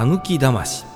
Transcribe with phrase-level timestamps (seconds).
[0.00, 0.86] たぬきだまし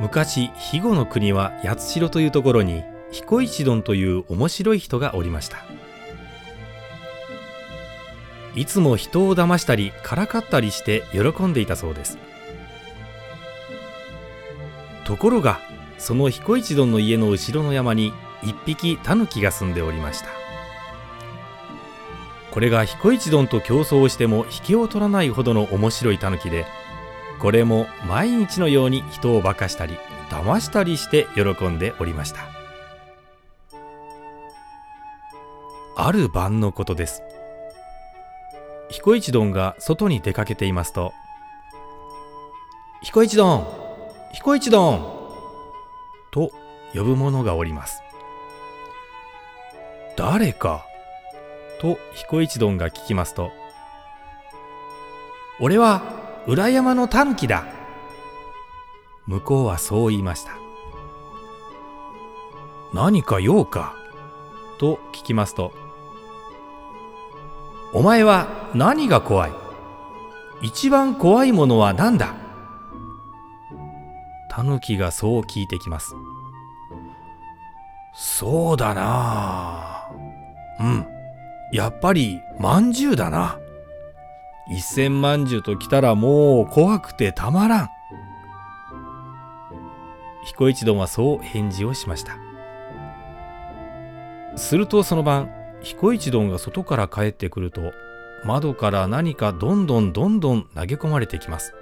[0.00, 5.81] 昔肥後の国は八代というところに彦一丼という面白い人がおりました。
[8.54, 12.18] いつも人を騙したりからかったりして喜んでいたそうです。
[15.04, 15.60] ところが
[15.98, 18.12] その彦一丼の家の後ろの山に
[18.42, 20.28] 一匹タヌキが住んでおりました。
[22.50, 26.66] これが彦一丼と競争しても引けを取らないほどの面白いタヌキで
[27.40, 29.96] これも毎日のように人を化かしたり
[30.28, 32.40] 騙したりして喜んでおりました。
[35.96, 37.22] ある晩のことです。
[38.92, 41.14] 彦一丼が外に出かけていますと
[43.00, 43.66] 「彦一丼
[44.34, 45.00] 彦一丼!」
[46.30, 46.50] と
[46.92, 48.02] 呼ぶ者がおります。
[50.14, 50.84] 誰か？
[51.80, 53.50] と彦一丼が聞きますと
[55.58, 56.02] 「俺は
[56.46, 57.64] 裏山のタヌキだ」
[59.26, 60.52] 向こうはそう言いました
[62.92, 63.96] 「何か用か?」
[64.78, 65.72] と聞きますと
[67.94, 69.52] 「お前は何が怖い？
[70.62, 72.34] 一番怖いものは何だ?」
[74.48, 76.14] タヌキがそう聞いてきます
[78.14, 80.08] そうだな
[80.78, 81.06] うん
[81.72, 83.58] やっぱりまんじゅうだな。
[84.68, 87.88] 一千まんじゅうときたらもう怖くてたまらん。
[90.44, 92.36] 彦一丼はそう返事をしました。
[94.56, 95.50] するとその晩、
[95.80, 97.80] 彦一丼が外から帰ってくると、
[98.44, 101.74] 窓から何かどんどんどんどん投げ込まれてきます。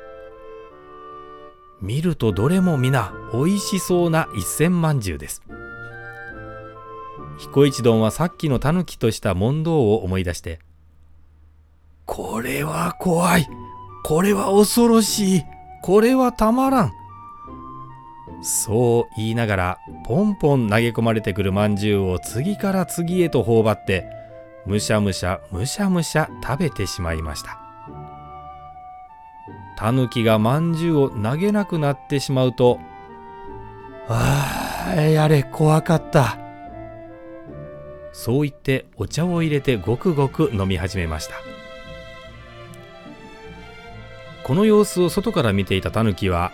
[1.80, 5.42] 見るとどれも皆美味しそうな一千まんじゅうです。
[7.38, 10.60] 彦一丼はさっきのタヌキとした問答を思い出して、
[12.04, 13.48] これは怖い。
[14.04, 15.42] これは恐ろしい。
[15.82, 16.92] これはたまらん。
[18.42, 24.06] そう言いながら、ポンポン投げ込まれてくるまんじゅうを次から次へと頬張って、
[24.66, 27.58] むしゃむしゃむしゃむしゃ食べてしまいました。
[29.76, 32.78] タヌキがまんじゅうを投げなくなってしまうと、
[34.08, 36.40] ああ、やれ怖かった。
[38.12, 41.36] そう言ってお茶を入れてごくごく飲み始めました
[44.42, 46.52] この様子を外から見ていたタヌキは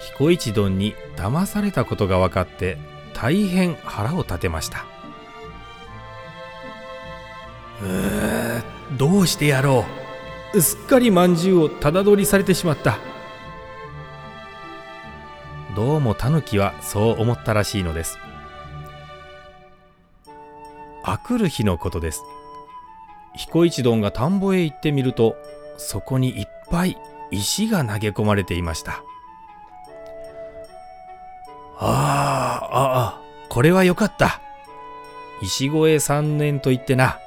[0.00, 2.76] 彦一丼に騙されたことが分かって
[3.14, 4.84] 大変腹を立てました
[7.82, 8.62] うー
[8.96, 9.84] どうしてやろ
[10.54, 10.60] う？
[10.60, 12.98] すっかりまんじゅうをただ取りされてしまった。
[15.76, 18.18] どうもタヌキはそう思ったらしいのです。
[21.04, 22.22] あくる日のことです。
[23.36, 25.36] 彦一丼が田んぼへ行ってみると
[25.76, 26.96] そこにいっぱい
[27.30, 29.04] 石が投げ込まれていました。
[31.78, 34.40] ああああこれはよかった。
[35.42, 37.20] 石越え三年と言ってな。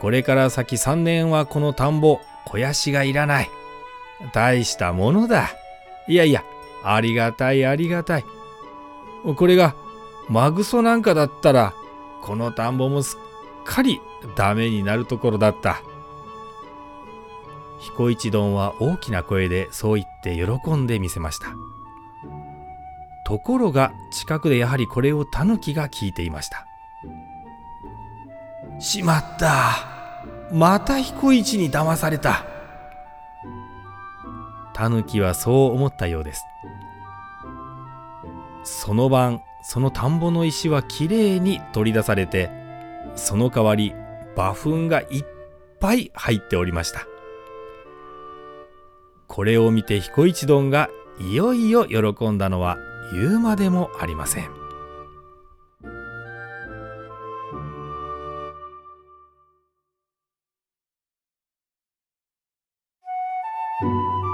[0.00, 3.50] これから先三年はこの田んぼ肥やしがいらない。
[4.32, 5.50] 大したものだ。
[6.08, 6.44] いやいや
[6.82, 8.24] ありがたいありがたい。
[9.36, 9.74] これが
[10.28, 11.74] マグソなんかだったら
[12.22, 14.00] この田んぼもすっかり
[14.36, 15.82] ダメになるところだった。
[17.78, 21.48] 彦一丼は大きな声でそう言って喜んでみせました。
[23.24, 26.65] ところが近くでやはりこれをタヌキが聞いていました。
[28.78, 29.96] しまった。
[30.52, 32.44] また彦一に騙された。
[34.74, 36.42] タヌキはそう思ったようです。
[38.62, 42.50] その晩その田んぼの石はきれいに取り出されて
[43.14, 43.94] その代わり
[44.36, 45.24] 馬糞がいっ
[45.80, 47.06] ぱい入っておりました。
[49.28, 50.88] これを見て彦一丼が
[51.18, 52.76] いよいよ喜んだのは
[53.12, 54.55] 言うまでもありません。
[63.78, 64.25] Música